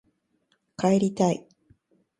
[0.77, 1.47] 帰りたい